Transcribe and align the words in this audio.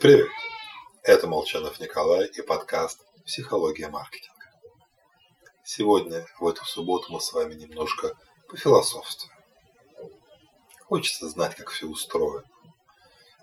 Привет! 0.00 0.30
Это 1.02 1.26
Молчанов 1.26 1.78
Николай 1.78 2.24
и 2.24 2.40
подкаст 2.40 3.04
«Психология 3.26 3.86
маркетинга». 3.88 4.46
Сегодня, 5.62 6.26
в 6.38 6.48
эту 6.48 6.64
субботу, 6.64 7.12
мы 7.12 7.20
с 7.20 7.30
вами 7.34 7.52
немножко 7.52 8.16
пофилософствуем. 8.48 9.36
Хочется 10.88 11.28
знать, 11.28 11.54
как 11.54 11.68
все 11.68 11.86
устроено. 11.86 12.48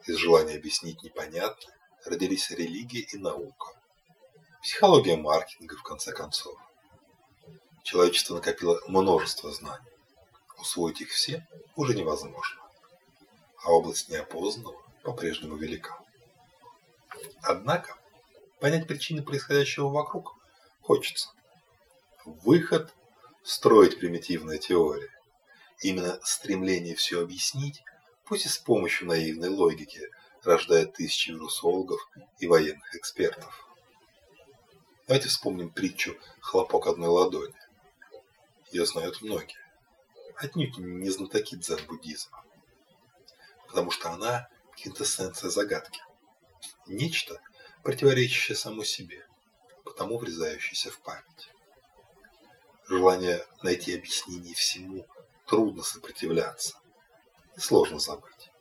Из 0.07 0.15
желания 0.15 0.55
объяснить 0.55 1.04
непонятное 1.04 1.78
родились 2.06 2.49
религия 2.49 3.01
и 3.01 3.17
наука. 3.17 3.79
Психология 4.63 5.15
маркетинга, 5.15 5.78
в 5.78 5.83
конце 5.83 6.12
концов. 6.12 6.58
Человечество 7.83 8.33
накопило 8.33 8.81
множество 8.87 9.51
знаний. 9.51 9.92
Усвоить 10.58 11.01
их 11.01 11.12
все 11.12 11.47
уже 11.76 11.94
невозможно. 11.94 12.63
А 13.63 13.69
область 13.69 14.10
неопознанного 14.10 14.81
по-прежнему 15.03 15.55
велика. 15.55 15.99
Однако 17.41 17.98
понять 18.60 18.88
причины 18.88 19.23
происходящего 19.23 19.90
вокруг 19.90 20.36
хочется. 20.82 21.30
Выход– 22.26 22.94
строить 23.44 24.00
примитивные 24.00 24.60
теории. 24.60 25.10
Именно 25.82 26.20
стремление 26.24 26.96
все 26.96 27.22
объяснить, 27.22 27.84
пусть 28.26 28.46
и 28.46 28.50
с 28.50 28.58
помощью 28.58 29.08
наивной 29.08 29.50
логики, 29.50 30.02
рождает 30.44 30.94
тысячи 30.94 31.32
вирусологов 31.32 32.00
и 32.40 32.48
военных 32.48 32.96
экспертов. 32.96 33.68
Давайте 35.08 35.30
вспомним 35.30 35.70
притчу 35.70 36.18
«Хлопок 36.41 36.88
одной 36.88 37.08
ладони». 37.08 37.55
Ее 38.72 38.86
знают 38.86 39.22
многие. 39.22 39.58
Отнюдь 40.36 40.77
не 40.77 41.10
знатоки 41.10 41.55
дзен-буддизма. 41.55 42.44
Потому 43.68 43.91
что 43.91 44.12
она– 44.12 44.49
квинтэссенция 44.76 45.49
загадки. 45.49 46.02
Нечто, 46.88 47.41
противоречащее 47.84 48.55
само 48.55 48.84
себе, 48.84 49.26
потому 49.84 50.18
врезающееся 50.18 50.91
в 50.91 50.99
память. 50.99 51.52
Желание 52.88 53.46
найти 53.62 53.96
объяснение 53.96 54.55
всему 54.55 55.05
трудно 55.46 55.84
сопротивляться 55.84 56.77
сложно 57.58 57.99
забыть. 57.99 58.52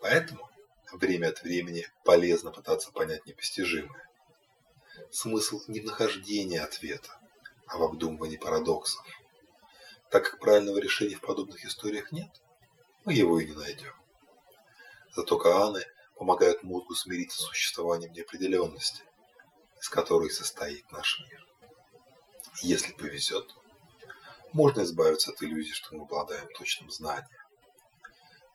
Поэтому 0.00 0.48
время 0.92 1.28
от 1.28 1.42
времени 1.42 1.86
полезно 2.04 2.50
пытаться 2.50 2.92
понять 2.92 3.26
непостижимое. 3.26 4.08
Смысл 5.10 5.60
не 5.68 5.80
в 5.80 5.84
нахождении 5.84 6.58
ответа, 6.58 7.18
а 7.66 7.78
в 7.78 7.82
обдумывании 7.82 8.36
парадоксов. 8.36 9.04
Так 10.10 10.24
как 10.24 10.40
правильного 10.40 10.78
решения 10.78 11.16
в 11.16 11.20
подобных 11.20 11.64
историях 11.64 12.12
нет, 12.12 12.30
мы 13.04 13.14
его 13.14 13.38
и 13.40 13.46
не 13.46 13.54
найдем. 13.54 13.94
Зато 15.14 15.38
Кааны 15.38 15.84
помогают 16.22 16.62
мозгу 16.62 16.94
смириться 16.94 17.38
с 17.38 17.46
существованием 17.46 18.12
неопределенности, 18.12 19.02
из 19.80 19.88
которой 19.88 20.30
состоит 20.30 20.88
наш 20.92 21.18
мир. 21.18 21.44
Если 22.60 22.92
повезет, 22.92 23.52
можно 24.52 24.82
избавиться 24.82 25.32
от 25.32 25.42
иллюзии, 25.42 25.72
что 25.72 25.96
мы 25.96 26.04
обладаем 26.04 26.46
точным 26.56 26.92
знанием. 26.92 27.26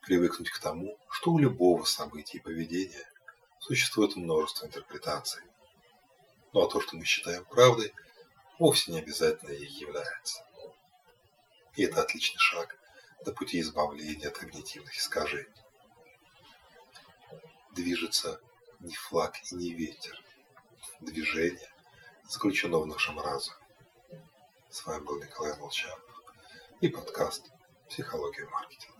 Привыкнуть 0.00 0.48
к 0.48 0.58
тому, 0.60 0.98
что 1.10 1.32
у 1.32 1.38
любого 1.38 1.84
события 1.84 2.38
и 2.38 2.40
поведения 2.40 3.06
существует 3.58 4.16
множество 4.16 4.64
интерпретаций. 4.64 5.42
Ну 6.54 6.62
а 6.62 6.70
то, 6.70 6.80
что 6.80 6.96
мы 6.96 7.04
считаем 7.04 7.44
правдой, 7.44 7.92
вовсе 8.58 8.92
не 8.92 9.00
обязательно 9.00 9.50
ей 9.50 9.68
является. 9.68 10.42
И 11.76 11.82
это 11.82 12.00
отличный 12.00 12.38
шаг 12.38 12.78
на 13.26 13.32
пути 13.32 13.60
избавления 13.60 14.28
от 14.28 14.38
когнитивных 14.38 14.96
искажений 14.96 15.52
движется 17.78 18.40
не 18.80 18.92
флаг 18.92 19.36
и 19.50 19.54
не 19.54 19.72
ветер. 19.72 20.20
Движение 21.00 21.72
заключено 22.28 22.78
в 22.78 22.86
нашем 22.88 23.20
разуме. 23.20 23.56
С 24.68 24.84
вами 24.84 25.04
был 25.04 25.22
Николай 25.22 25.56
Молчанов 25.58 26.00
и 26.80 26.88
подкаст 26.88 27.52
«Психология 27.88 28.46
маркетинга». 28.46 28.97